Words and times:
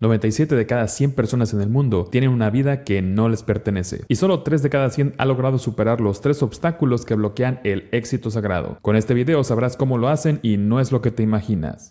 97 0.00 0.54
de 0.54 0.66
cada 0.66 0.88
100 0.88 1.14
personas 1.14 1.52
en 1.52 1.60
el 1.60 1.68
mundo 1.68 2.08
tienen 2.10 2.30
una 2.30 2.48
vida 2.48 2.84
que 2.84 3.02
no 3.02 3.28
les 3.28 3.42
pertenece. 3.42 4.00
Y 4.08 4.16
solo 4.16 4.42
3 4.42 4.62
de 4.62 4.70
cada 4.70 4.88
100 4.88 5.14
ha 5.18 5.26
logrado 5.26 5.58
superar 5.58 6.00
los 6.00 6.22
3 6.22 6.42
obstáculos 6.42 7.04
que 7.04 7.14
bloquean 7.14 7.60
el 7.64 7.86
éxito 7.92 8.30
sagrado. 8.30 8.78
Con 8.80 8.96
este 8.96 9.12
video 9.12 9.44
sabrás 9.44 9.76
cómo 9.76 9.98
lo 9.98 10.08
hacen 10.08 10.40
y 10.42 10.56
no 10.56 10.80
es 10.80 10.90
lo 10.90 11.02
que 11.02 11.10
te 11.10 11.22
imaginas. 11.22 11.90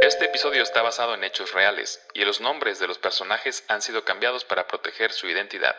Este 0.00 0.26
episodio 0.26 0.62
está 0.62 0.82
basado 0.82 1.16
en 1.16 1.24
hechos 1.24 1.52
reales 1.54 2.00
y 2.14 2.24
los 2.24 2.40
nombres 2.40 2.78
de 2.78 2.86
los 2.86 2.98
personajes 2.98 3.64
han 3.66 3.82
sido 3.82 4.04
cambiados 4.04 4.44
para 4.44 4.68
proteger 4.68 5.10
su 5.10 5.26
identidad. 5.26 5.74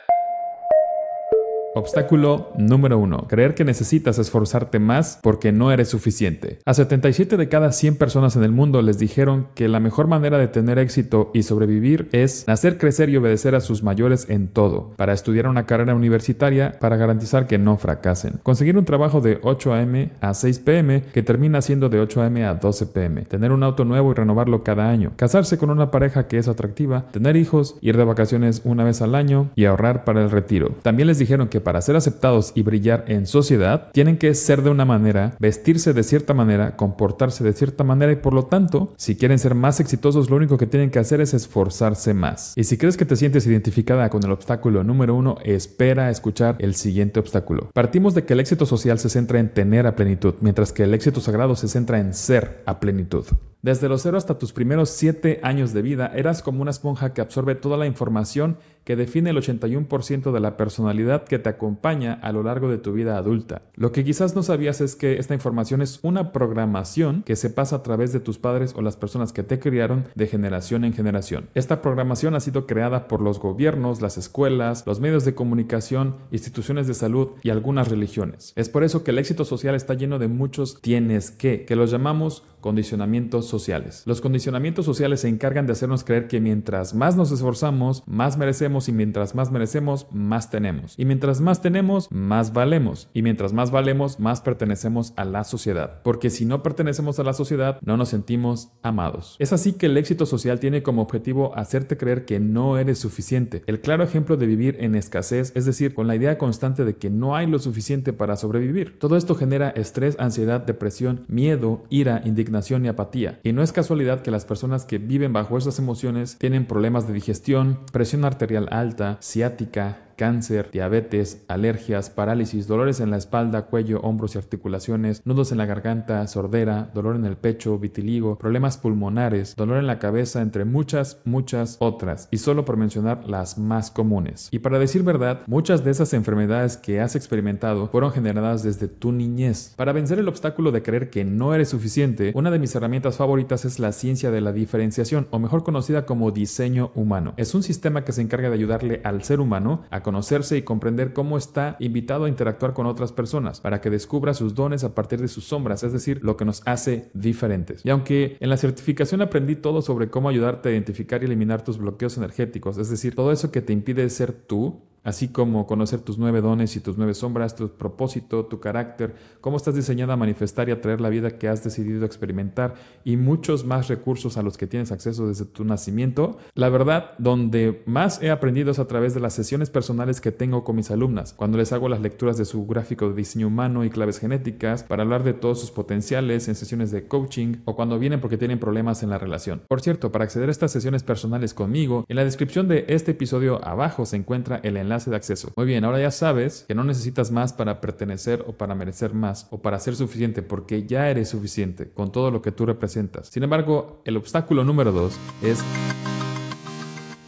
Obstáculo 1.76 2.52
número 2.55 3.00
1. 3.00 3.26
Creer 3.28 3.56
que 3.56 3.66
necesitas 3.66 4.20
esforzarte 4.20 4.78
más 4.78 5.18
porque 5.24 5.52
no 5.52 5.71
eres 5.71 5.89
suficiente. 5.89 6.60
A 6.66 6.76
77 6.76 7.36
de 7.36 7.50
cada 7.50 7.71
100 7.71 7.98
personas 7.98 8.36
en 8.36 8.44
el 8.44 8.52
mundo 8.52 8.84
les 8.84 9.00
dijeron 9.00 9.48
que 9.56 9.68
la 9.68 9.80
mejor 9.80 10.06
manera 10.06 10.38
de 10.38 10.48
tener 10.48 10.78
éxito 10.78 11.32
y 11.34 11.42
sobrevivir 11.42 12.10
es 12.12 12.46
nacer, 12.47 12.78
crecer 12.78 13.10
y 13.10 13.18
obedecer 13.18 13.56
a 13.56 13.60
sus 13.60 13.82
mayores 13.82 14.30
en 14.30 14.50
todo, 14.50 14.92
para 14.97 15.14
estudiar 15.14 15.47
una 15.47 15.66
carrera 15.66 15.96
universitaria 15.96 16.78
para 16.80 16.96
garantizar 16.96 17.47
que 17.47 17.57
no 17.57 17.78
fracasen, 17.78 18.39
conseguir 18.44 18.78
un 18.78 18.86
trabajo 18.86 19.19
de 19.19 19.39
8 19.42 19.74
a.m. 19.74 20.11
a 20.21 20.36
6 20.36 20.60
p.m. 20.60 21.04
que 21.11 21.24
termina 21.24 21.64
siendo 21.64 21.89
de 21.89 22.00
8 22.02 22.21
a.m. 22.21 22.46
a 22.46 22.54
12 22.54 22.86
p.m., 22.86 23.24
tener 23.24 23.52
un 23.52 23.64
auto 23.64 23.83
nuevo 23.83 24.11
y 24.11 24.14
renovarlo 24.14 24.64
cada 24.64 24.92
año, 24.92 25.14
casarse 25.16 25.58
con 25.58 25.71
una 25.71 25.89
pareja 25.89 26.28
que 26.28 26.38
es 26.38 26.47
atractiva, 26.47 27.08
tener 27.11 27.36
hijos, 27.36 27.78
ir 27.82 27.97
de 27.97 28.04
vacaciones 28.04 28.61
una 28.64 28.83
vez 28.83 29.02
al 29.02 29.16
año 29.16 29.50
y 29.55 29.66
ahorrar 29.66 30.04
para 30.04 30.21
el 30.21 30.30
retiro. 30.30 30.75
También 30.83 31.08
les 31.08 31.18
dijeron 31.18 31.47
que 31.47 31.63
para 31.64 31.82
ser 31.82 31.96
aceptados 31.96 32.52
y 32.56 32.62
brillar 32.64 33.06
en 33.08 33.26
sociedad, 33.26 33.90
tienen 33.92 34.17
que 34.17 34.34
ser 34.36 34.62
de 34.62 34.70
una 34.70 34.86
manera, 34.86 35.36
vestirse 35.40 35.94
de 35.94 36.03
cierta 36.03 36.34
manera, 36.34 36.76
comportarse 36.76 37.44
de 37.44 37.53
cierta 37.53 37.84
manera 37.84 38.12
y 38.12 38.17
por 38.17 38.34
lo 38.34 38.45
tanto, 38.45 38.94
si 38.98 39.16
quieren 39.16 39.39
ser 39.39 39.56
más 39.56 39.80
exitosos, 39.80 40.30
lo 40.30 40.36
único 40.36 40.58
que 40.58 40.67
tienen 40.67 40.92
que 40.92 41.00
hacer 41.00 41.22
es 41.22 41.34
esforzarse 41.34 42.14
más. 42.14 42.53
Y 42.56 42.66
si 42.66 42.78
crees 42.78 42.98
que 42.98 43.06
te 43.06 43.16
sientes 43.16 43.48
identificada 43.48 44.09
con 44.09 44.23
el 44.23 44.31
obstáculo 44.31 44.83
número 44.83 45.16
uno, 45.16 45.38
espera 45.44 46.08
a 46.08 46.09
escuchar 46.09 46.55
el 46.59 46.75
siguiente 46.75 47.20
obstáculo. 47.20 47.70
Partimos 47.73 48.14
de 48.14 48.25
que 48.25 48.33
el 48.33 48.39
éxito 48.39 48.66
social 48.66 49.00
se 49.00 49.09
centra 49.09 49.39
en 49.39 49.53
tener 49.53 49.88
a 49.88 49.95
plenitud, 49.95 50.36
mientras 50.42 50.73
que 50.73 50.83
el 50.83 50.94
éxito 50.94 51.22
sagrado 51.22 51.55
se 51.55 51.67
centra 51.67 52.00
en 52.00 52.14
ser 52.14 52.61
a 52.66 52.80
plenitud. 52.80 53.25
Desde 53.64 53.88
los 53.88 54.02
cero 54.02 54.17
hasta 54.17 54.38
tus 54.38 54.52
primeros 54.52 54.89
siete 54.89 55.39
años 55.42 55.72
de 55.72 55.81
vida, 55.81 56.11
eras 56.14 56.44
como 56.44 56.61
una 56.61 56.72
esponja 56.72 57.14
que 57.14 57.22
absorbe 57.22 57.56
toda 57.56 57.78
la 57.78 57.88
información 57.88 58.58
que 58.83 58.97
define 58.97 59.30
el 59.30 59.38
81% 59.38 60.33
de 60.33 60.39
la 60.42 60.58
personalidad 60.58 61.23
que 61.23 61.39
te 61.39 61.47
acompaña 61.47 62.20
a 62.22 62.33
lo 62.33 62.44
largo 62.44 62.67
de 62.70 62.78
tu 62.78 62.92
vida 62.92 63.17
adulta. 63.17 63.61
Lo 63.75 63.94
que 63.94 64.03
quizás 64.03 64.36
no 64.36 64.44
sabías 64.44 64.81
es 64.81 64.97
que 64.97 65.17
esta 65.17 65.33
información 65.33 65.81
es 65.81 66.00
una 66.02 66.33
programación 66.33 67.23
que 67.23 67.38
se 67.38 67.50
pasa 67.50 67.78
a 67.78 67.83
través 67.83 68.11
de 68.11 68.20
tus 68.20 68.38
padres 68.38 68.73
o 68.75 68.81
las 68.81 68.97
personas 68.97 69.31
que 69.31 69.44
te 69.44 69.59
criaron 69.59 70.09
de 70.14 70.27
generación 70.27 70.83
en 70.83 70.94
generación. 70.94 71.48
Esta 71.55 71.81
programación 71.81 72.36
ha 72.36 72.42
sido 72.42 72.67
creada 72.67 73.08
por 73.08 73.22
los 73.22 73.39
gobiernos, 73.39 74.02
las 74.02 74.17
escuelas, 74.17 74.83
los 74.86 75.00
medios 75.00 75.23
de 75.23 75.36
comunicación, 75.36 76.17
instituciones 76.31 76.86
de 76.88 76.95
salud 76.95 77.30
y 77.44 77.50
algunas 77.50 77.88
religiones. 77.88 78.52
Es 78.58 78.67
por 78.67 78.83
eso 78.83 79.05
que 79.05 79.11
el 79.11 79.20
éxito 79.20 79.45
social 79.45 79.75
está 79.75 79.94
lleno 79.94 80.20
de 80.20 80.27
muchos 80.27 80.81
tienes 80.81 81.31
que, 81.31 81.64
que 81.64 81.77
los 81.77 81.92
llamamos 81.92 82.44
condicionamientos 82.64 83.45
sociales. 83.45 84.03
Los 84.06 84.22
condicionamientos 84.22 84.86
sociales 84.86 85.19
se 85.19 85.28
encargan 85.28 85.67
de 85.67 85.73
hacernos 85.73 86.06
creer 86.06 86.28
que 86.28 86.39
mientras 86.39 86.95
más 86.95 87.17
nos 87.17 87.30
esforzamos, 87.31 88.03
más 88.08 88.38
merecemos 88.38 88.88
y 88.88 88.94
mientras 88.94 89.36
más 89.36 89.52
merecemos, 89.52 90.08
más 90.11 90.50
tenemos. 90.50 90.95
Y 90.97 91.03
mientras 91.03 91.42
más 91.42 91.61
tenemos, 91.61 92.09
más 92.09 92.53
valemos. 92.53 93.09
Y 93.14 93.22
mientras 93.22 93.52
más 93.52 93.70
valemos, 93.70 94.20
más 94.22 94.39
pertenecemos 94.39 95.11
a 95.17 95.25
la 95.25 95.44
sociedad. 95.44 96.02
Porque 96.03 96.30
si 96.30 96.45
no 96.45 96.64
pertenecemos 96.64 97.20
a 97.20 97.23
la 97.23 97.33
sociedad, 97.33 97.80
no 97.81 97.97
nos 97.97 98.09
sentimos 98.09 98.70
amados. 98.81 99.36
Es 99.39 99.52
así 99.52 99.73
que 99.73 99.88
el 99.88 99.98
éxito 99.98 100.25
social 100.25 100.61
tiene 100.61 100.83
como 100.83 101.02
objetivo 101.02 101.55
hacerte 101.58 101.98
creer 101.98 102.23
que 102.23 102.39
no 102.39 102.77
eres 102.77 102.98
suficiente. 102.98 103.64
El 103.67 103.81
claro 103.81 104.05
ejemplo 104.05 104.38
de 104.38 104.48
vivir 104.48 104.77
en 104.80 104.95
escasez, 104.95 105.52
es 105.53 105.66
decir, 105.66 105.94
con 105.94 106.08
la 106.08 106.16
idea 106.16 106.38
constante 106.38 106.86
de 106.86 106.95
que 106.95 107.09
no 107.09 107.36
hay 107.36 107.45
lo 107.45 107.59
suficiente 107.59 108.14
para 108.14 108.38
sobrevivir. 108.38 108.98
Todo 108.99 109.17
esto 109.17 109.36
genera 109.36 109.70
estrés, 109.71 110.16
ansiedad, 110.17 110.61
depresión, 110.61 111.26
miedo, 111.27 111.83
ira, 111.89 112.21
indignación 112.23 112.52
y 112.86 112.87
apatía. 112.87 113.39
Y 113.43 113.53
no 113.53 113.64
es 113.64 113.71
casualidad 113.71 114.21
que 114.21 114.31
las 114.31 114.45
personas 114.45 114.86
que 114.86 114.97
viven 114.97 115.33
bajo 115.33 115.58
esas 115.58 115.80
emociones 115.80 116.37
tienen 116.37 116.65
problemas 116.65 117.08
de 117.08 117.14
digestión, 117.14 117.80
presión 117.91 118.25
arterial 118.25 118.67
alta, 118.71 119.17
ciática, 119.21 120.12
cáncer, 120.15 120.69
diabetes, 120.71 121.43
alergias, 121.47 122.09
parálisis, 122.09 122.67
dolores 122.67 122.99
en 122.99 123.11
la 123.11 123.17
espalda, 123.17 123.63
cuello, 123.63 123.99
hombros 124.01 124.35
y 124.35 124.37
articulaciones, 124.37 125.21
nudos 125.25 125.51
en 125.51 125.57
la 125.57 125.65
garganta, 125.65 126.25
sordera, 126.27 126.91
dolor 126.93 127.15
en 127.15 127.25
el 127.25 127.37
pecho, 127.37 127.77
vitiligo, 127.79 128.38
problemas 128.38 128.78
pulmonares, 128.78 129.56
dolor 129.56 129.78
en 129.78 129.88
la 129.88 130.00
cabeza, 130.00 130.41
entre 130.41 130.66
muchas, 130.66 131.19
muchas 131.25 131.78
otras, 131.79 132.28
y 132.31 132.38
solo 132.38 132.66
por 132.66 132.78
mencionar 132.78 133.28
las 133.28 133.57
más 133.57 133.91
comunes. 133.91 134.50
Y 134.51 134.59
para 134.59 134.79
decir 134.79 135.03
verdad, 135.03 135.41
muchas 135.47 135.84
de 135.84 135.91
esas 135.91 136.13
enfermedades 136.13 136.78
que 136.78 137.01
has 137.01 137.16
experimentado 137.16 137.88
fueron 137.90 138.12
generadas 138.12 138.63
desde 138.63 138.88
tu 138.88 139.12
niñez. 139.12 139.74
Para 139.75 139.94
vencer 139.94 140.19
el 140.19 140.28
obstáculo 140.28 140.72
de 140.72 140.84
creer 140.84 141.09
que 141.09 141.25
no 141.25 141.53
eres 141.53 141.69
suficiente, 141.69 142.31
una 142.35 142.51
de 142.51 142.59
mis 142.59 142.75
herramientas 142.75 143.18
favoritas 143.18 143.66
es 143.66 143.80
la 143.80 143.91
ciencia 143.91 144.31
de 144.31 144.41
la 144.41 144.53
diferenciación, 144.53 145.28
o 145.31 145.40
mejor 145.40 145.63
conocida 145.63 146.06
como 146.06 146.31
diseño 146.31 146.91
humano. 146.95 147.34
Es 147.38 147.56
un 147.56 147.63
sistema 147.63 148.03
que 148.03 148.12
se 148.12 148.22
encarga 148.22 148.50
de 148.50 148.56
ayudarle 148.56 149.01
al 149.03 149.24
ser 149.24 149.40
humano 149.40 149.84
a 149.90 150.03
conocerse 150.03 150.58
y 150.58 150.62
comprender 150.62 151.14
cómo 151.14 151.38
está 151.38 151.75
invitado 151.80 152.25
a 152.25 152.30
interactuar 152.30 152.74
con 152.74 152.86
otras 152.86 153.12
personas, 153.12 153.59
para 153.62 153.81
que 153.81 153.90
descubra 153.90 154.34
sus 154.34 154.53
dones 154.53 154.84
a 154.84 154.94
partir 154.94 155.19
de 155.19 155.28
sus 155.28 155.46
sombras, 155.46 155.84
es 155.84 155.94
decir, 155.94 156.19
lo 156.24 156.38
que 156.38 156.46
nos 156.46 156.62
hace 156.66 157.09
diferentes. 157.14 157.84
Y 157.84 157.90
aunque 157.90 158.38
en 158.40 158.50
la 158.50 158.58
certificación 158.58 159.22
aprendí 159.22 159.56
todo 159.56 159.81
sobre 159.81 160.09
cómo 160.09 160.30
ayudarte 160.30 160.69
a 160.69 160.72
identificar 160.74 161.22
y 161.22 161.25
eliminar 161.25 161.63
tus 161.63 161.78
bloqueos 161.78 162.18
energéticos, 162.18 162.78
es 162.78 162.90
decir, 162.90 163.16
todo 163.16 163.31
eso 163.31 163.52
que 163.52 163.62
te 163.62 163.74
impide 163.74 164.09
ser 164.09 164.34
tú, 164.34 164.81
así 165.03 165.28
como 165.28 165.68
conocer 165.68 166.02
tus 166.02 166.18
nueve 166.18 166.41
dones 166.41 166.75
y 166.75 166.80
tus 166.80 166.97
nueve 166.97 167.14
sombras, 167.14 167.56
tu 167.56 167.69
propósito, 167.69 168.46
tu 168.46 168.59
carácter, 168.59 169.16
cómo 169.41 169.58
estás 169.58 169.75
diseñada 169.75 170.14
a 170.14 170.18
manifestar 170.18 170.69
y 170.69 170.72
atraer 170.72 171.02
la 171.02 171.09
vida 171.09 171.38
que 171.38 171.47
has 171.47 171.64
decidido 171.64 172.06
experimentar 172.06 172.75
y 173.03 173.18
muchos 173.18 173.66
más 173.66 173.88
recursos 173.88 174.38
a 174.38 174.44
los 174.44 174.58
que 174.58 174.68
tienes 174.68 174.92
acceso 174.92 175.28
desde 175.28 175.46
tu 175.46 175.66
nacimiento. 175.66 176.38
La 176.56 176.69
verdad, 176.69 177.12
donde 177.18 177.84
más 177.86 178.22
he 178.22 178.31
aprendido 178.31 178.72
es 178.72 178.80
a 178.80 178.88
través 178.88 179.13
de 179.13 179.19
las 179.19 179.34
sesiones 179.34 179.69
personales 179.69 180.22
que 180.22 180.31
tengo 180.31 180.63
con 180.63 180.75
mis 180.75 180.92
alumnas, 180.92 181.34
cuando 181.34 181.58
les 181.58 181.74
hago 181.74 181.90
las 181.90 182.02
lecturas 182.02 182.38
de 182.38 182.46
su 182.46 182.66
gráfico 182.66 183.09
de 183.09 183.16
diseño 183.16 183.47
humano 183.47 183.84
y 183.84 183.90
claves 183.90 184.19
genéticas 184.19 184.84
para 184.84 185.03
hablar 185.03 185.24
de 185.24 185.34
todos 185.34 185.59
sus 185.59 185.72
potenciales 185.72 186.47
en 186.47 186.56
sesiones 186.56 186.92
de 186.92 187.08
coaching 187.08 187.58
o 187.66 187.75
cuando 187.75 188.00
vienen 188.00 188.22
porque 188.22 188.38
tienen 188.38 188.59
problemas 188.59 189.03
en 189.03 189.09
la 189.09 189.18
relación. 189.18 189.62
Por 189.68 189.81
cierto, 189.81 190.12
para 190.12 190.24
acceder 190.24 190.50
a 190.50 190.52
estas 190.52 190.72
sesiones 190.72 191.03
personales 191.03 191.53
conmigo, 191.53 192.06
en 192.08 192.16
la 192.16 192.24
descripción 192.24 192.68
de 192.68 192.86
este 192.88 193.12
episodio 193.12 193.63
abajo 193.66 194.06
se 194.06 194.16
encuentra 194.16 194.59
el 194.63 194.78
enlace 194.78 194.93
de 194.94 195.16
acceso. 195.16 195.52
Muy 195.56 195.66
bien, 195.66 195.84
ahora 195.84 196.00
ya 196.00 196.12
sabes 196.12 196.66
que 196.68 196.76
no 196.76 196.84
necesitas 196.84 197.31
más 197.31 197.52
para 197.54 197.81
pertenecer 197.81 198.44
o 198.48 198.54
para 198.54 198.76
merecer 198.76 199.14
más 199.14 199.48
o 199.50 199.62
para 199.62 199.80
ser 199.80 199.96
suficiente 199.96 200.42
porque 200.42 200.86
ya 200.86 201.09
eres 201.09 201.30
suficiente 201.30 201.90
con 201.90 202.12
todo 202.12 202.31
lo 202.31 202.42
que 202.42 202.52
tú 202.52 202.66
representas. 202.66 203.28
Sin 203.28 203.44
embargo, 203.44 204.02
el 204.06 204.18
obstáculo 204.18 204.64
número 204.64 204.92
dos 204.92 205.18
es 205.42 205.64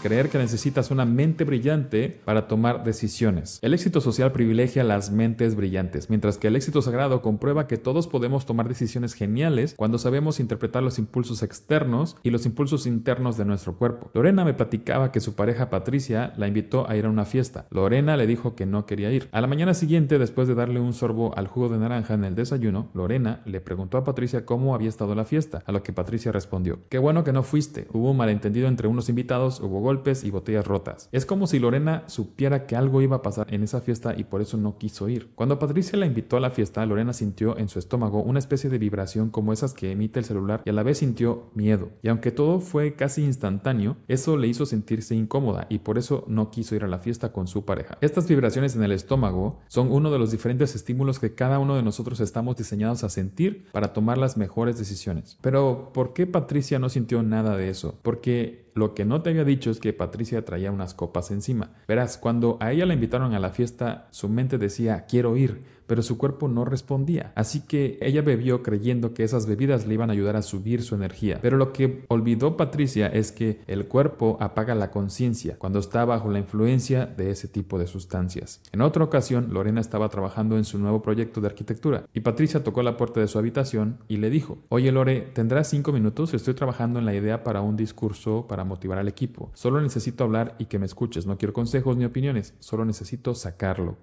creer 0.05 0.29
que 0.29 0.37
necesitas 0.37 0.91
una 0.91 1.03
mente 1.03 1.45
brillante 1.45 2.21
para 2.25 2.47
tomar 2.47 2.83
decisiones. 2.83 3.57
El 3.63 3.73
éxito 3.73 4.01
social 4.01 4.31
privilegia 4.31 4.83
las 4.83 5.09
mentes 5.09 5.55
brillantes, 5.55 6.11
mientras 6.11 6.37
que 6.37 6.49
el 6.49 6.55
éxito 6.55 6.83
sagrado 6.83 7.23
comprueba 7.23 7.65
que 7.65 7.77
todos 7.77 8.05
podemos 8.05 8.45
tomar 8.45 8.67
decisiones 8.67 9.15
geniales 9.15 9.73
cuando 9.75 9.97
sabemos 9.97 10.39
interpretar 10.39 10.83
los 10.83 10.99
impulsos 10.99 11.41
externos 11.41 12.17
y 12.21 12.29
los 12.29 12.45
impulsos 12.45 12.85
internos 12.85 13.35
de 13.35 13.45
nuestro 13.45 13.79
cuerpo. 13.79 14.11
Lorena 14.13 14.45
me 14.45 14.53
platicaba 14.53 15.11
que 15.11 15.21
su 15.21 15.33
pareja 15.33 15.71
Patricia 15.71 16.33
la 16.37 16.47
invitó 16.47 16.87
a 16.87 16.95
ir 16.95 17.05
a 17.05 17.09
una 17.09 17.25
fiesta. 17.25 17.65
Lorena 17.71 18.15
le 18.15 18.27
dijo 18.27 18.53
que 18.53 18.67
no 18.67 18.85
quería 18.85 19.11
ir. 19.11 19.27
A 19.31 19.41
la 19.41 19.47
mañana 19.47 19.73
siguiente, 19.73 20.19
después 20.19 20.47
de 20.47 20.53
darle 20.53 20.79
un 20.79 20.93
sorbo 20.93 21.35
al 21.35 21.47
jugo 21.47 21.69
de 21.69 21.79
naranja 21.79 22.13
en 22.13 22.25
el 22.25 22.35
desayuno, 22.35 22.91
Lorena 22.93 23.41
le 23.47 23.59
preguntó 23.59 23.97
a 23.97 24.03
Patricia 24.03 24.45
cómo 24.45 24.75
había 24.75 24.89
estado 24.89 25.15
la 25.15 25.25
fiesta, 25.25 25.63
a 25.65 25.71
lo 25.71 25.81
que 25.81 25.93
Patricia 25.93 26.31
respondió, 26.31 26.81
qué 26.89 26.99
bueno 26.99 27.23
que 27.23 27.33
no 27.33 27.41
fuiste, 27.41 27.87
hubo 27.91 28.11
un 28.11 28.17
malentendido 28.17 28.67
entre 28.67 28.87
unos 28.87 29.09
invitados, 29.09 29.59
hubo 29.61 29.79
golpes, 29.79 29.94
y 30.23 30.29
botellas 30.29 30.67
rotas. 30.67 31.09
Es 31.11 31.25
como 31.25 31.47
si 31.47 31.59
Lorena 31.59 32.03
supiera 32.07 32.65
que 32.65 32.75
algo 32.75 33.01
iba 33.01 33.17
a 33.17 33.21
pasar 33.21 33.53
en 33.53 33.63
esa 33.63 33.81
fiesta 33.81 34.13
y 34.15 34.25
por 34.25 34.41
eso 34.41 34.57
no 34.57 34.77
quiso 34.77 35.09
ir. 35.09 35.29
Cuando 35.35 35.57
Patricia 35.57 35.97
la 35.97 36.05
invitó 36.05 36.37
a 36.37 36.39
la 36.39 36.51
fiesta, 36.51 36.85
Lorena 36.85 37.13
sintió 37.13 37.57
en 37.57 37.69
su 37.69 37.79
estómago 37.79 38.21
una 38.21 38.39
especie 38.39 38.69
de 38.69 38.77
vibración 38.77 39.29
como 39.29 39.53
esas 39.53 39.73
que 39.73 39.91
emite 39.91 40.19
el 40.19 40.25
celular 40.25 40.61
y 40.65 40.69
a 40.69 40.73
la 40.73 40.83
vez 40.83 40.99
sintió 40.99 41.49
miedo. 41.55 41.89
Y 42.01 42.09
aunque 42.09 42.31
todo 42.31 42.59
fue 42.59 42.95
casi 42.95 43.23
instantáneo, 43.23 43.97
eso 44.07 44.37
le 44.37 44.47
hizo 44.47 44.65
sentirse 44.65 45.15
incómoda 45.15 45.67
y 45.69 45.79
por 45.79 45.97
eso 45.97 46.25
no 46.27 46.51
quiso 46.51 46.75
ir 46.75 46.83
a 46.83 46.87
la 46.87 46.99
fiesta 46.99 47.31
con 47.31 47.47
su 47.47 47.65
pareja. 47.65 47.97
Estas 48.01 48.27
vibraciones 48.27 48.75
en 48.75 48.83
el 48.83 48.91
estómago 48.91 49.59
son 49.67 49.91
uno 49.91 50.11
de 50.11 50.19
los 50.19 50.31
diferentes 50.31 50.75
estímulos 50.75 51.19
que 51.19 51.35
cada 51.35 51.59
uno 51.59 51.75
de 51.75 51.83
nosotros 51.83 52.19
estamos 52.19 52.57
diseñados 52.57 53.03
a 53.03 53.09
sentir 53.09 53.65
para 53.71 53.93
tomar 53.93 54.17
las 54.17 54.37
mejores 54.37 54.77
decisiones. 54.77 55.37
Pero, 55.41 55.91
¿por 55.93 56.13
qué 56.13 56.27
Patricia 56.27 56.79
no 56.79 56.89
sintió 56.89 57.23
nada 57.23 57.57
de 57.57 57.69
eso? 57.69 57.99
Porque 58.01 58.64
lo 58.75 58.93
que 58.93 59.05
no 59.05 59.21
te 59.21 59.29
había 59.29 59.45
dicho 59.45 59.71
es 59.71 59.79
que 59.79 59.93
Patricia 59.93 60.43
traía 60.43 60.69
unas 60.69 60.93
copas 60.93 61.31
encima. 61.31 61.71
Verás, 61.87 62.17
cuando 62.17 62.57
a 62.59 62.73
ella 62.73 62.85
la 62.85 62.93
invitaron 62.93 63.33
a 63.33 63.39
la 63.39 63.51
fiesta, 63.51 64.09
su 64.11 64.27
mente 64.27 64.57
decía, 64.57 65.05
quiero 65.07 65.37
ir, 65.37 65.63
pero 65.87 66.01
su 66.01 66.17
cuerpo 66.17 66.47
no 66.47 66.65
respondía. 66.65 67.31
Así 67.35 67.61
que 67.61 67.97
ella 68.01 68.21
bebió 68.21 68.63
creyendo 68.63 69.13
que 69.13 69.23
esas 69.23 69.45
bebidas 69.45 69.87
le 69.87 69.93
iban 69.93 70.09
a 70.09 70.13
ayudar 70.13 70.35
a 70.35 70.41
subir 70.41 70.83
su 70.83 70.95
energía. 70.95 71.39
Pero 71.41 71.57
lo 71.57 71.73
que 71.73 72.05
olvidó 72.07 72.57
Patricia 72.57 73.07
es 73.07 73.31
que 73.31 73.61
el 73.67 73.87
cuerpo 73.87 74.37
apaga 74.39 74.75
la 74.75 74.91
conciencia 74.91 75.57
cuando 75.57 75.79
está 75.79 76.05
bajo 76.05 76.29
la 76.29 76.39
influencia 76.39 77.05
de 77.05 77.31
ese 77.31 77.47
tipo 77.47 77.79
de 77.79 77.87
sustancias. 77.87 78.61
En 78.71 78.81
otra 78.81 79.03
ocasión, 79.03 79.49
Lorena 79.51 79.81
estaba 79.81 80.09
trabajando 80.09 80.57
en 80.57 80.65
su 80.65 80.79
nuevo 80.79 81.01
proyecto 81.01 81.41
de 81.41 81.47
arquitectura 81.47 82.05
y 82.13 82.21
Patricia 82.21 82.63
tocó 82.63 82.83
la 82.83 82.97
puerta 82.97 83.19
de 83.19 83.27
su 83.27 83.39
habitación 83.39 83.99
y 84.07 84.17
le 84.17 84.29
dijo, 84.29 84.59
oye 84.69 84.91
Lore, 84.91 85.21
¿tendrás 85.33 85.69
cinco 85.69 85.91
minutos? 85.91 86.33
Estoy 86.33 86.53
trabajando 86.53 86.99
en 86.99 87.05
la 87.05 87.13
idea 87.13 87.43
para 87.43 87.61
un 87.61 87.75
discurso 87.75 88.45
para 88.47 88.63
motivar 88.63 88.97
al 88.97 89.07
equipo. 89.07 89.51
Solo 89.53 89.81
necesito 89.81 90.23
hablar 90.23 90.55
y 90.59 90.65
que 90.65 90.79
me 90.79 90.85
escuches. 90.85 91.25
No 91.25 91.37
quiero 91.37 91.53
consejos 91.53 91.97
ni 91.97 92.05
opiniones, 92.05 92.53
solo 92.59 92.85
necesito 92.85 93.35
sacarlo. 93.35 93.97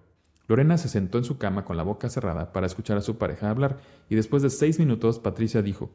Lorena 0.48 0.78
se 0.78 0.88
sentó 0.88 1.18
en 1.18 1.24
su 1.24 1.38
cama 1.38 1.64
con 1.64 1.76
la 1.76 1.82
boca 1.82 2.08
cerrada 2.08 2.52
para 2.52 2.66
escuchar 2.66 2.96
a 2.96 3.02
su 3.02 3.16
pareja 3.16 3.50
hablar 3.50 3.78
y 4.08 4.14
después 4.14 4.42
de 4.42 4.50
seis 4.50 4.78
minutos 4.78 5.18
Patricia 5.18 5.62
dijo, 5.62 5.90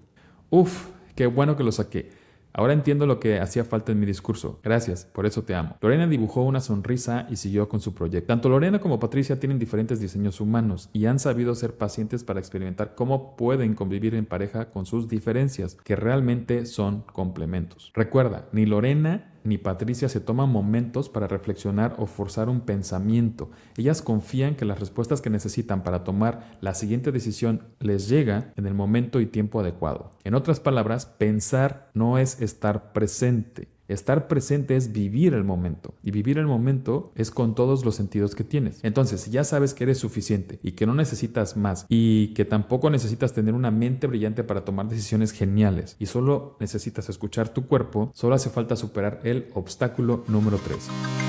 Uf, 0.50 0.88
qué 1.16 1.28
bueno 1.28 1.58
que 1.58 1.64
lo 1.64 1.72
saqué. 1.72 2.10
Ahora 2.58 2.74
entiendo 2.74 3.06
lo 3.06 3.20
que 3.20 3.40
hacía 3.40 3.64
falta 3.66 3.92
en 3.92 4.00
mi 4.00 4.08
discurso. 4.08 4.60
Gracias, 4.64 5.06
por 5.06 5.28
eso 5.28 5.44
te 5.44 5.54
amo. 5.54 5.78
Lorena 5.80 6.08
dibujó 6.08 6.42
una 6.42 6.60
sonrisa 6.60 7.28
y 7.30 7.36
siguió 7.36 7.70
con 7.70 7.82
su 7.82 7.94
proyecto. 7.94 8.26
Tanto 8.26 8.50
Lorena 8.50 8.80
como 8.80 9.00
Patricia 9.00 9.40
tienen 9.40 9.60
diferentes 9.60 10.00
diseños 10.00 10.42
humanos 10.42 10.90
y 10.92 11.06
han 11.06 11.20
sabido 11.20 11.54
ser 11.54 11.78
pacientes 11.78 12.24
para 12.24 12.40
experimentar 12.40 12.96
cómo 12.96 13.36
pueden 13.36 13.76
convivir 13.76 14.16
en 14.16 14.26
pareja 14.26 14.72
con 14.72 14.88
sus 14.88 15.08
diferencias, 15.08 15.76
que 15.76 15.96
realmente 15.96 16.66
son 16.66 17.02
complementos. 17.14 17.92
Recuerda, 17.94 18.48
ni 18.52 18.66
Lorena 18.66 19.37
ni 19.48 19.58
Patricia 19.58 20.10
se 20.10 20.20
toman 20.20 20.50
momentos 20.50 21.08
para 21.08 21.28
reflexionar 21.28 21.96
o 21.98 22.06
forzar 22.06 22.50
un 22.50 22.62
pensamiento. 22.62 23.50
Ellas 23.78 24.02
confían 24.02 24.56
que 24.56 24.66
las 24.66 24.80
respuestas 24.80 25.22
que 25.22 25.30
necesitan 25.30 25.84
para 25.84 26.04
tomar 26.04 26.58
la 26.60 26.74
siguiente 26.74 27.14
decisión 27.14 27.64
les 27.80 28.10
llega 28.10 28.52
en 28.58 28.68
el 28.68 28.74
momento 28.74 29.22
y 29.22 29.26
tiempo 29.26 29.62
adecuado. 29.62 30.12
En 30.26 30.36
otras 30.36 30.60
palabras, 30.60 31.06
pensar 31.06 31.90
no 31.94 32.18
es 32.18 32.42
estar 32.42 32.92
presente. 32.92 33.77
Estar 33.88 34.28
presente 34.28 34.76
es 34.76 34.92
vivir 34.92 35.34
el 35.34 35.44
momento 35.44 35.94
y 36.04 36.12
vivir 36.12 36.38
el 36.38 36.48
momento 36.48 37.12
es 37.16 37.32
con 37.32 37.56
todos 37.56 37.86
los 37.86 37.96
sentidos 37.96 38.36
que 38.36 38.44
tienes. 38.44 38.80
Entonces, 38.84 39.22
si 39.22 39.32
ya 39.32 39.44
sabes 39.44 39.74
que 39.74 39.86
eres 39.86 39.98
suficiente 39.98 40.60
y 40.62 40.74
que 40.74 40.86
no 40.86 40.94
necesitas 40.94 41.56
más 41.56 41.86
y 41.88 42.34
que 42.34 42.46
tampoco 42.46 42.90
necesitas 42.90 43.34
tener 43.34 43.54
una 43.54 43.72
mente 43.72 44.08
brillante 44.08 44.44
para 44.44 44.66
tomar 44.66 44.90
decisiones 44.90 45.32
geniales 45.32 45.96
y 46.00 46.08
solo 46.08 46.58
necesitas 46.60 47.10
escuchar 47.10 47.50
tu 47.50 47.68
cuerpo, 47.68 48.12
solo 48.14 48.36
hace 48.36 48.50
falta 48.50 48.76
superar 48.76 49.22
el 49.24 49.48
obstáculo 49.54 50.24
número 50.28 50.58
3 50.58 51.27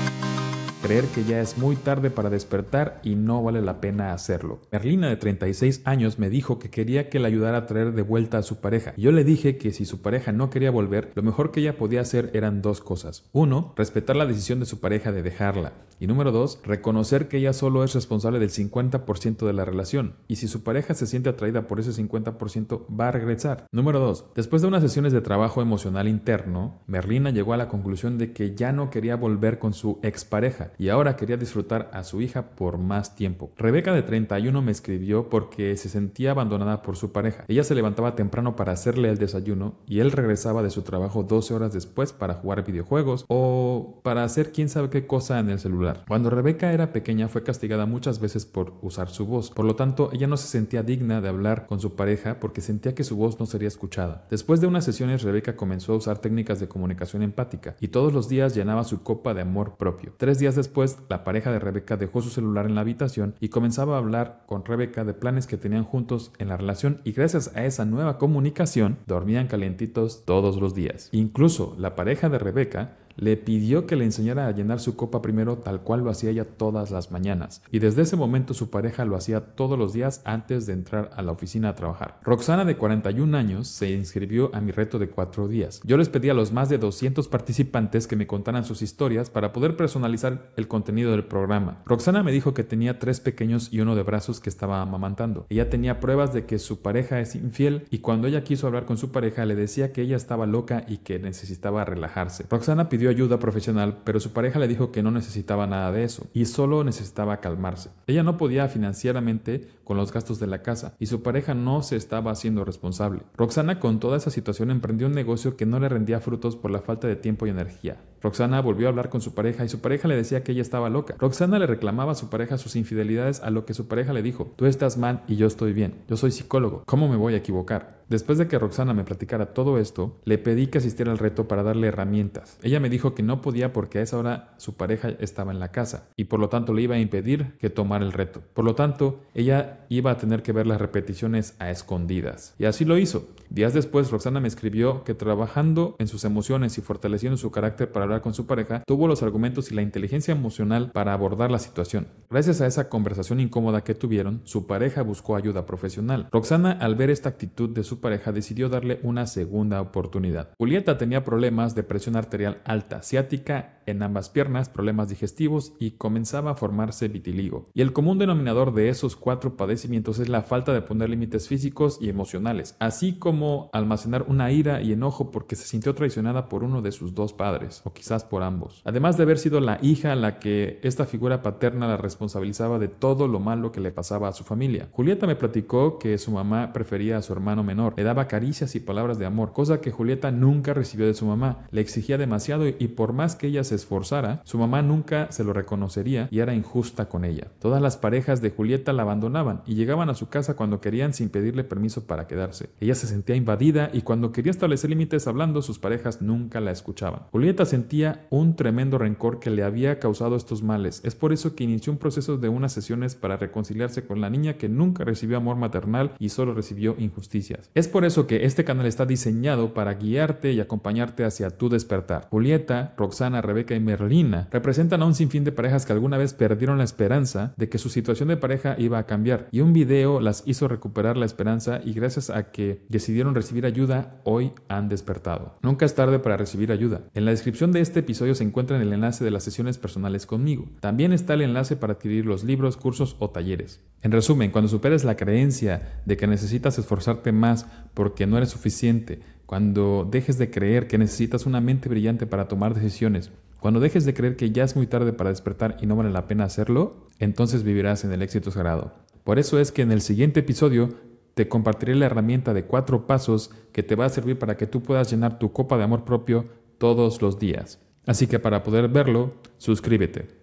creer 0.81 1.05
que 1.05 1.23
ya 1.23 1.41
es 1.41 1.57
muy 1.57 1.75
tarde 1.75 2.09
para 2.09 2.29
despertar 2.29 3.01
y 3.03 3.15
no 3.15 3.43
vale 3.43 3.61
la 3.61 3.81
pena 3.81 4.13
hacerlo. 4.13 4.59
Merlina 4.71 5.09
de 5.09 5.17
36 5.17 5.81
años 5.85 6.19
me 6.19 6.29
dijo 6.29 6.59
que 6.59 6.69
quería 6.69 7.09
que 7.09 7.19
le 7.19 7.27
ayudara 7.27 7.57
a 7.57 7.65
traer 7.65 7.93
de 7.93 8.01
vuelta 8.01 8.37
a 8.37 8.43
su 8.43 8.57
pareja. 8.57 8.93
Yo 8.97 9.11
le 9.11 9.23
dije 9.23 9.57
que 9.57 9.71
si 9.71 9.85
su 9.85 10.01
pareja 10.01 10.31
no 10.31 10.49
quería 10.49 10.71
volver, 10.71 11.11
lo 11.15 11.23
mejor 11.23 11.51
que 11.51 11.59
ella 11.59 11.77
podía 11.77 12.01
hacer 12.01 12.31
eran 12.33 12.61
dos 12.61 12.81
cosas. 12.81 13.25
Uno, 13.31 13.73
respetar 13.75 14.15
la 14.15 14.25
decisión 14.25 14.59
de 14.59 14.65
su 14.65 14.79
pareja 14.79 15.11
de 15.11 15.21
dejarla. 15.21 15.73
Y 15.99 16.07
número 16.07 16.31
dos, 16.31 16.61
reconocer 16.63 17.27
que 17.27 17.37
ella 17.37 17.51
solo 17.51 17.83
es 17.83 17.93
responsable 17.93 18.39
del 18.39 18.51
50% 18.51 19.45
de 19.45 19.53
la 19.53 19.65
relación. 19.65 20.15
Y 20.29 20.37
si 20.37 20.47
su 20.47 20.63
pareja 20.63 20.93
se 20.93 21.07
siente 21.07 21.29
atraída 21.29 21.67
por 21.67 21.79
ese 21.81 21.91
50%, 21.91 22.85
va 22.97 23.09
a 23.09 23.11
regresar. 23.11 23.65
Número 23.73 23.99
dos, 23.99 24.25
después 24.33 24.61
de 24.61 24.69
unas 24.69 24.81
sesiones 24.81 25.11
de 25.11 25.19
trabajo 25.19 25.61
emocional 25.61 26.07
interno, 26.07 26.79
Merlina 26.87 27.31
llegó 27.31 27.53
a 27.53 27.57
la 27.57 27.67
conclusión 27.67 28.17
de 28.17 28.31
que 28.31 28.55
ya 28.55 28.71
no 28.71 28.89
quería 28.89 29.17
volver 29.17 29.59
con 29.59 29.73
su 29.73 29.99
expareja 30.01 30.68
y 30.77 30.89
ahora 30.89 31.15
quería 31.15 31.37
disfrutar 31.37 31.89
a 31.93 32.03
su 32.03 32.21
hija 32.21 32.51
por 32.51 32.77
más 32.77 33.15
tiempo. 33.15 33.51
Rebeca 33.57 33.93
de 33.93 34.03
31 34.03 34.61
me 34.61 34.71
escribió 34.71 35.29
porque 35.29 35.75
se 35.77 35.89
sentía 35.89 36.31
abandonada 36.31 36.81
por 36.81 36.95
su 36.95 37.11
pareja. 37.11 37.45
Ella 37.47 37.63
se 37.63 37.75
levantaba 37.75 38.15
temprano 38.15 38.55
para 38.55 38.73
hacerle 38.73 39.09
el 39.09 39.17
desayuno 39.17 39.75
y 39.87 39.99
él 39.99 40.11
regresaba 40.11 40.63
de 40.63 40.69
su 40.69 40.81
trabajo 40.81 41.23
12 41.23 41.53
horas 41.53 41.73
después 41.73 42.13
para 42.13 42.35
jugar 42.35 42.65
videojuegos 42.65 43.25
o 43.27 43.99
para 44.03 44.23
hacer 44.23 44.51
quién 44.51 44.69
sabe 44.69 44.89
qué 44.89 45.07
cosa 45.07 45.39
en 45.39 45.49
el 45.49 45.59
celular. 45.59 46.03
Cuando 46.07 46.29
Rebeca 46.29 46.73
era 46.73 46.91
pequeña 46.93 47.27
fue 47.27 47.43
castigada 47.43 47.85
muchas 47.85 48.19
veces 48.19 48.45
por 48.45 48.73
usar 48.81 49.09
su 49.09 49.25
voz. 49.25 49.51
Por 49.51 49.65
lo 49.65 49.75
tanto, 49.75 50.09
ella 50.13 50.27
no 50.27 50.37
se 50.37 50.47
sentía 50.47 50.83
digna 50.83 51.21
de 51.21 51.29
hablar 51.29 51.65
con 51.67 51.79
su 51.79 51.95
pareja 51.95 52.39
porque 52.39 52.61
sentía 52.61 52.95
que 52.95 53.03
su 53.03 53.15
voz 53.15 53.39
no 53.39 53.45
sería 53.45 53.67
escuchada. 53.67 54.25
Después 54.29 54.61
de 54.61 54.67
unas 54.67 54.85
sesiones, 54.85 55.23
Rebeca 55.23 55.55
comenzó 55.55 55.93
a 55.93 55.97
usar 55.97 56.19
técnicas 56.19 56.59
de 56.59 56.67
comunicación 56.67 57.23
empática 57.23 57.75
y 57.79 57.89
todos 57.89 58.13
los 58.13 58.29
días 58.29 58.55
llenaba 58.55 58.83
su 58.83 59.03
copa 59.03 59.33
de 59.33 59.41
amor 59.41 59.75
propio. 59.77 60.13
Tres 60.17 60.39
días 60.39 60.55
después, 60.59 60.99
la 61.09 61.23
pareja 61.23 61.51
de 61.51 61.59
Rebeca 61.59 61.97
dejó 61.97 62.21
su 62.21 62.29
celular 62.29 62.65
en 62.65 62.75
la 62.75 62.81
habitación 62.81 63.35
y 63.39 63.49
comenzaba 63.49 63.95
a 63.95 63.97
hablar 63.97 64.43
con 64.45 64.63
Rebeca 64.63 65.03
de 65.03 65.13
planes 65.13 65.47
que 65.47 65.57
tenían 65.57 65.83
juntos 65.83 66.31
en 66.37 66.49
la 66.49 66.57
relación 66.57 67.01
y 67.03 67.13
gracias 67.13 67.55
a 67.55 67.65
esa 67.65 67.85
nueva 67.85 68.17
comunicación 68.17 68.97
dormían 69.07 69.47
calientitos 69.47 70.23
todos 70.25 70.57
los 70.57 70.75
días. 70.75 71.09
Incluso 71.11 71.75
la 71.79 71.95
pareja 71.95 72.29
de 72.29 72.39
Rebeca 72.39 72.97
le 73.19 73.37
pidió 73.37 73.85
que 73.85 73.95
le 73.95 74.05
enseñara 74.05 74.47
a 74.47 74.51
llenar 74.51 74.79
su 74.79 74.95
copa 74.95 75.21
primero 75.21 75.57
tal 75.57 75.81
cual 75.81 76.01
lo 76.01 76.09
hacía 76.09 76.31
ella 76.31 76.45
todas 76.45 76.91
las 76.91 77.11
mañanas, 77.11 77.61
y 77.71 77.79
desde 77.79 78.03
ese 78.03 78.15
momento 78.15 78.53
su 78.53 78.69
pareja 78.69 79.05
lo 79.05 79.15
hacía 79.15 79.41
todos 79.55 79.77
los 79.77 79.93
días 79.93 80.21
antes 80.25 80.65
de 80.65 80.73
entrar 80.73 81.11
a 81.15 81.21
la 81.21 81.31
oficina 81.31 81.69
a 81.69 81.75
trabajar. 81.75 82.19
Roxana 82.23 82.65
de 82.65 82.77
41 82.77 83.37
años 83.37 83.67
se 83.67 83.91
inscribió 83.91 84.53
a 84.53 84.61
mi 84.61 84.71
reto 84.71 84.99
de 84.99 85.09
cuatro 85.09 85.47
días. 85.47 85.81
Yo 85.83 85.97
les 85.97 86.09
pedí 86.09 86.29
a 86.29 86.33
los 86.33 86.51
más 86.51 86.69
de 86.69 86.77
200 86.77 87.27
participantes 87.27 88.07
que 88.07 88.15
me 88.15 88.27
contaran 88.27 88.65
sus 88.65 88.81
historias 88.81 89.29
para 89.29 89.53
poder 89.53 89.75
personalizar 89.75 90.51
el 90.55 90.67
contenido 90.67 91.11
del 91.11 91.25
programa. 91.25 91.81
Roxana 91.85 92.23
me 92.23 92.31
dijo 92.31 92.53
que 92.53 92.63
tenía 92.63 92.99
tres 92.99 93.19
pequeños 93.19 93.69
y 93.71 93.81
uno 93.81 93.95
de 93.95 94.03
brazos 94.03 94.39
que 94.39 94.49
estaba 94.49 94.81
amamantando. 94.81 95.45
Ella 95.49 95.69
tenía 95.69 95.99
pruebas 95.99 96.33
de 96.33 96.45
que 96.45 96.59
su 96.59 96.81
pareja 96.81 97.19
es 97.19 97.35
infiel 97.35 97.87
y 97.89 97.99
cuando 97.99 98.27
ella 98.27 98.43
quiso 98.43 98.67
hablar 98.67 98.85
con 98.85 98.97
su 98.97 99.11
pareja 99.11 99.45
le 99.45 99.55
decía 99.55 99.91
que 99.91 100.01
ella 100.01 100.15
estaba 100.15 100.45
loca 100.45 100.85
y 100.87 100.97
que 100.97 101.19
necesitaba 101.19 101.85
relajarse. 101.85 102.45
Roxana 102.49 102.89
pidió 102.89 103.08
ayuda 103.09 103.39
profesional, 103.39 103.99
pero 104.03 104.19
su 104.19 104.31
pareja 104.31 104.59
le 104.59 104.67
dijo 104.67 104.91
que 104.91 105.03
no 105.03 105.11
necesitaba 105.11 105.67
nada 105.67 105.91
de 105.91 106.03
eso 106.03 106.27
y 106.33 106.45
solo 106.45 106.83
necesitaba 106.83 107.39
calmarse. 107.39 107.89
Ella 108.07 108.23
no 108.23 108.37
podía 108.37 108.67
financieramente 108.67 109.67
con 109.83 109.97
los 109.97 110.13
gastos 110.13 110.39
de 110.39 110.47
la 110.47 110.61
casa 110.61 110.95
y 110.99 111.07
su 111.07 111.23
pareja 111.23 111.53
no 111.53 111.81
se 111.81 111.95
estaba 111.95 112.31
haciendo 112.31 112.63
responsable. 112.63 113.23
Roxana 113.35 113.79
con 113.79 113.99
toda 113.99 114.17
esa 114.17 114.29
situación 114.29 114.71
emprendió 114.71 115.07
un 115.07 115.13
negocio 115.13 115.57
que 115.57 115.65
no 115.65 115.79
le 115.79 115.89
rendía 115.89 116.19
frutos 116.19 116.55
por 116.55 116.71
la 116.71 116.81
falta 116.81 117.07
de 117.07 117.15
tiempo 117.15 117.47
y 117.47 117.49
energía. 117.49 117.97
Roxana 118.21 118.61
volvió 118.61 118.87
a 118.87 118.89
hablar 118.89 119.09
con 119.09 119.21
su 119.21 119.33
pareja 119.33 119.63
y 119.63 119.69
su 119.69 119.79
pareja 119.79 120.07
le 120.07 120.15
decía 120.15 120.43
que 120.43 120.51
ella 120.51 120.61
estaba 120.61 120.89
loca. 120.89 121.15
Roxana 121.19 121.57
le 121.57 121.67
reclamaba 121.67 122.11
a 122.11 122.15
su 122.15 122.29
pareja 122.29 122.57
sus 122.57 122.75
infidelidades 122.75 123.41
a 123.41 123.49
lo 123.49 123.65
que 123.65 123.73
su 123.73 123.87
pareja 123.87 124.13
le 124.13 124.21
dijo, 124.21 124.53
tú 124.55 124.65
estás 124.65 124.97
mal 124.97 125.23
y 125.27 125.37
yo 125.37 125.47
estoy 125.47 125.73
bien, 125.73 125.95
yo 126.07 126.17
soy 126.17 126.31
psicólogo, 126.31 126.83
¿cómo 126.85 127.07
me 127.07 127.15
voy 127.15 127.33
a 127.33 127.37
equivocar? 127.37 127.99
Después 128.09 128.39
de 128.39 128.47
que 128.47 128.57
Roxana 128.57 128.95
me 128.95 129.03
platicara 129.03 129.53
todo 129.53 129.77
esto, 129.77 130.17
le 130.25 130.39
pedí 130.39 130.67
que 130.67 130.79
asistiera 130.79 131.11
al 131.11 131.19
reto 131.19 131.47
para 131.47 131.61
darle 131.61 131.87
herramientas. 131.87 132.57
Ella 132.63 132.79
me 132.79 132.89
dijo 132.89 132.98
que 132.99 133.23
no 133.23 133.41
podía 133.41 133.73
porque 133.73 133.99
a 133.99 134.01
esa 134.01 134.17
hora 134.17 134.53
su 134.57 134.75
pareja 134.75 135.09
estaba 135.19 135.51
en 135.51 135.59
la 135.59 135.71
casa 135.71 136.09
y 136.15 136.25
por 136.25 136.39
lo 136.39 136.49
tanto 136.49 136.73
le 136.73 136.81
iba 136.81 136.95
a 136.95 136.99
impedir 136.99 137.57
que 137.57 137.69
tomara 137.69 138.05
el 138.05 138.11
reto. 138.11 138.41
Por 138.53 138.65
lo 138.65 138.75
tanto, 138.75 139.21
ella 139.33 139.85
iba 139.89 140.11
a 140.11 140.17
tener 140.17 140.43
que 140.43 140.51
ver 140.51 140.67
las 140.67 140.79
repeticiones 140.79 141.55
a 141.59 141.71
escondidas. 141.71 142.53
Y 142.59 142.65
así 142.65 142.85
lo 142.85 142.97
hizo. 142.97 143.27
Días 143.49 143.73
después, 143.73 144.11
Roxana 144.11 144.39
me 144.39 144.47
escribió 144.47 145.03
que 145.03 145.15
trabajando 145.15 145.95
en 145.97 146.07
sus 146.07 146.23
emociones 146.23 146.77
y 146.77 146.81
fortaleciendo 146.81 147.37
su 147.37 147.49
carácter 147.49 147.91
para 147.91 148.03
hablar 148.03 148.21
con 148.21 148.35
su 148.35 148.45
pareja, 148.45 148.83
tuvo 148.85 149.07
los 149.07 149.23
argumentos 149.23 149.71
y 149.71 149.75
la 149.75 149.81
inteligencia 149.81 150.33
emocional 150.33 150.91
para 150.91 151.13
abordar 151.13 151.49
la 151.49 151.57
situación. 151.57 152.07
Gracias 152.29 152.61
a 152.61 152.67
esa 152.67 152.89
conversación 152.89 153.39
incómoda 153.39 153.83
que 153.83 153.95
tuvieron, 153.95 154.41
su 154.43 154.67
pareja 154.67 155.01
buscó 155.01 155.35
ayuda 155.35 155.65
profesional. 155.65 156.27
Roxana, 156.31 156.73
al 156.73 156.95
ver 156.95 157.09
esta 157.09 157.29
actitud 157.29 157.69
de 157.69 157.83
su 157.83 157.99
pareja, 157.99 158.31
decidió 158.31 158.69
darle 158.69 158.99
una 159.01 159.25
segunda 159.25 159.81
oportunidad. 159.81 160.49
Julieta 160.57 160.97
tenía 160.97 161.23
problemas 161.23 161.73
de 161.73 161.83
presión 161.83 162.15
arterial 162.15 162.61
alta, 162.65 162.78
ciática 163.01 163.79
en 163.89 164.03
ambas 164.03 164.29
piernas, 164.29 164.69
problemas 164.69 165.09
digestivos 165.09 165.73
y 165.79 165.91
comenzaba 165.91 166.51
a 166.51 166.55
formarse 166.55 167.07
vitiligo. 167.07 167.69
Y 167.73 167.81
el 167.81 167.93
común 167.93 168.19
denominador 168.19 168.73
de 168.73 168.89
esos 168.89 169.15
cuatro 169.15 169.57
padecimientos 169.57 170.19
es 170.19 170.29
la 170.29 170.43
falta 170.43 170.73
de 170.73 170.81
poner 170.81 171.09
límites 171.09 171.47
físicos 171.47 171.97
y 171.99 172.09
emocionales, 172.09 172.75
así 172.79 173.13
como 173.13 173.69
almacenar 173.73 174.25
una 174.27 174.51
ira 174.51 174.81
y 174.81 174.93
enojo 174.93 175.31
porque 175.31 175.55
se 175.55 175.65
sintió 175.65 175.95
traicionada 175.95 176.49
por 176.49 176.63
uno 176.63 176.81
de 176.81 176.91
sus 176.91 177.13
dos 177.13 177.33
padres, 177.33 177.81
o 177.83 177.93
quizás 177.93 178.23
por 178.23 178.43
ambos. 178.43 178.81
Además 178.85 179.17
de 179.17 179.23
haber 179.23 179.39
sido 179.39 179.59
la 179.59 179.79
hija 179.81 180.13
a 180.13 180.15
la 180.15 180.39
que 180.39 180.79
esta 180.83 181.05
figura 181.05 181.41
paterna 181.41 181.87
la 181.87 181.97
responsabilizaba 181.97 182.79
de 182.79 182.87
todo 182.87 183.27
lo 183.27 183.39
malo 183.39 183.71
que 183.71 183.81
le 183.81 183.91
pasaba 183.91 184.27
a 184.27 184.33
su 184.33 184.43
familia. 184.43 184.89
Julieta 184.91 185.27
me 185.27 185.35
platicó 185.35 185.97
que 185.97 186.17
su 186.17 186.31
mamá 186.31 186.73
prefería 186.73 187.17
a 187.17 187.21
su 187.21 187.33
hermano 187.33 187.63
menor, 187.63 187.93
le 187.97 188.03
daba 188.03 188.27
caricias 188.27 188.75
y 188.75 188.79
palabras 188.79 189.17
de 189.17 189.25
amor, 189.25 189.53
cosa 189.53 189.81
que 189.81 189.91
Julieta 189.91 190.31
nunca 190.31 190.73
recibió 190.73 191.07
de 191.07 191.13
su 191.13 191.25
mamá, 191.25 191.67
le 191.71 191.81
exigía 191.81 192.17
demasiado 192.17 192.67
por 192.71 193.13
más 193.13 193.35
que 193.35 193.47
ella 193.47 193.63
se 193.63 193.75
esforzara, 193.75 194.41
su 194.43 194.57
mamá 194.57 194.81
nunca 194.81 195.31
se 195.31 195.43
lo 195.43 195.53
reconocería 195.53 196.27
y 196.31 196.39
era 196.39 196.53
injusta 196.53 197.07
con 197.07 197.25
ella. 197.25 197.47
Todas 197.59 197.81
las 197.81 197.97
parejas 197.97 198.41
de 198.41 198.51
Julieta 198.51 198.93
la 198.93 199.03
abandonaban 199.03 199.61
y 199.65 199.75
llegaban 199.75 200.09
a 200.09 200.15
su 200.15 200.29
casa 200.29 200.55
cuando 200.55 200.81
querían 200.81 201.13
sin 201.13 201.29
pedirle 201.29 201.63
permiso 201.63 202.05
para 202.05 202.27
quedarse. 202.27 202.69
Ella 202.79 202.95
se 202.95 203.07
sentía 203.07 203.35
invadida 203.35 203.89
y 203.93 204.01
cuando 204.01 204.31
quería 204.31 204.51
establecer 204.51 204.89
límites 204.89 205.27
hablando, 205.27 205.61
sus 205.61 205.79
parejas 205.79 206.21
nunca 206.21 206.59
la 206.59 206.71
escuchaban. 206.71 207.21
Julieta 207.31 207.65
sentía 207.65 208.27
un 208.29 208.55
tremendo 208.55 208.97
rencor 208.97 209.39
que 209.39 209.49
le 209.49 209.63
había 209.63 209.99
causado 209.99 210.35
estos 210.35 210.63
males. 210.63 211.01
Es 211.03 211.15
por 211.15 211.33
eso 211.33 211.55
que 211.55 211.63
inició 211.63 211.93
un 211.93 211.99
proceso 211.99 212.37
de 212.37 212.49
unas 212.49 212.73
sesiones 212.73 213.15
para 213.15 213.37
reconciliarse 213.37 214.05
con 214.05 214.21
la 214.21 214.29
niña 214.29 214.53
que 214.53 214.69
nunca 214.69 215.03
recibió 215.03 215.37
amor 215.37 215.55
maternal 215.55 216.13
y 216.19 216.29
solo 216.29 216.53
recibió 216.53 216.95
injusticias. 216.97 217.69
Es 217.75 217.87
por 217.87 218.05
eso 218.05 218.27
que 218.27 218.45
este 218.45 218.63
canal 218.63 218.85
está 218.85 219.05
diseñado 219.05 219.73
para 219.73 219.93
guiarte 219.93 220.51
y 220.51 220.59
acompañarte 220.59 221.23
hacia 221.23 221.49
tu 221.49 221.69
despertar. 221.69 222.27
Julieta, 222.29 222.58
Roxana, 222.97 223.41
Rebeca 223.41 223.75
y 223.75 223.79
Merlina 223.79 224.47
representan 224.51 225.01
a 225.01 225.05
un 225.05 225.15
sinfín 225.15 225.43
de 225.43 225.51
parejas 225.51 225.85
que 225.85 225.93
alguna 225.93 226.17
vez 226.17 226.33
perdieron 226.33 226.77
la 226.77 226.83
esperanza 226.83 227.53
de 227.57 227.69
que 227.69 227.77
su 227.77 227.89
situación 227.89 228.29
de 228.29 228.37
pareja 228.37 228.75
iba 228.77 228.97
a 228.97 229.05
cambiar 229.05 229.47
y 229.51 229.61
un 229.61 229.73
video 229.73 230.19
las 230.19 230.43
hizo 230.45 230.67
recuperar 230.67 231.17
la 231.17 231.25
esperanza 231.25 231.81
y 231.83 231.93
gracias 231.93 232.29
a 232.29 232.51
que 232.51 232.85
decidieron 232.89 233.35
recibir 233.35 233.65
ayuda, 233.65 234.19
hoy 234.23 234.51
han 234.67 234.89
despertado. 234.89 235.57
Nunca 235.61 235.85
es 235.85 235.95
tarde 235.95 236.19
para 236.19 236.37
recibir 236.37 236.71
ayuda. 236.71 237.01
En 237.13 237.25
la 237.25 237.31
descripción 237.31 237.71
de 237.71 237.81
este 237.81 238.01
episodio 238.01 238.35
se 238.35 238.43
encuentra 238.43 238.81
el 238.81 238.93
enlace 238.93 239.23
de 239.23 239.31
las 239.31 239.43
sesiones 239.43 239.77
personales 239.77 240.25
conmigo. 240.25 240.69
También 240.79 241.13
está 241.13 241.33
el 241.33 241.41
enlace 241.41 241.75
para 241.75 241.93
adquirir 241.93 242.25
los 242.25 242.43
libros, 242.43 242.77
cursos 242.77 243.15
o 243.19 243.29
talleres. 243.29 243.81
En 244.01 244.11
resumen, 244.11 244.51
cuando 244.51 244.69
superes 244.69 245.03
la 245.03 245.17
creencia 245.17 246.01
de 246.05 246.15
que 246.15 246.27
necesitas 246.27 246.77
esforzarte 246.79 247.31
más 247.31 247.67
porque 247.93 248.27
no 248.27 248.37
eres 248.37 248.49
suficiente, 248.49 249.19
cuando 249.49 250.07
dejes 250.07 250.37
de 250.37 250.51
creer 250.51 250.85
que 250.85 250.99
necesitas 250.99 251.47
una 251.47 251.59
mente 251.59 251.89
brillante 251.89 252.27
para 252.27 252.47
tomar 252.47 252.75
decisiones, 252.75 253.31
cuando 253.59 253.79
dejes 253.79 254.05
de 254.05 254.13
creer 254.13 254.35
que 254.35 254.51
ya 254.51 254.63
es 254.63 254.75
muy 254.75 254.85
tarde 254.85 255.11
para 255.11 255.31
despertar 255.31 255.75
y 255.81 255.87
no 255.87 255.95
vale 255.95 256.11
la 256.11 256.27
pena 256.27 256.43
hacerlo, 256.43 257.07
entonces 257.17 257.63
vivirás 257.63 258.03
en 258.03 258.11
el 258.11 258.21
éxito 258.21 258.51
sagrado. 258.51 258.93
Por 259.23 259.39
eso 259.39 259.59
es 259.59 259.71
que 259.71 259.81
en 259.81 259.91
el 259.91 260.01
siguiente 260.01 260.41
episodio 260.41 260.89
te 261.33 261.47
compartiré 261.47 261.95
la 261.95 262.05
herramienta 262.05 262.53
de 262.53 262.65
cuatro 262.65 263.07
pasos 263.07 263.49
que 263.71 263.81
te 263.81 263.95
va 263.95 264.05
a 264.05 264.09
servir 264.09 264.37
para 264.37 264.55
que 264.55 264.67
tú 264.67 264.83
puedas 264.83 265.09
llenar 265.09 265.39
tu 265.39 265.51
copa 265.51 265.79
de 265.79 265.83
amor 265.83 266.05
propio 266.05 266.45
todos 266.77 267.19
los 267.23 267.39
días. 267.39 267.79
Así 268.05 268.27
que 268.27 268.37
para 268.37 268.61
poder 268.61 268.87
verlo, 268.87 269.33
suscríbete. 269.57 270.38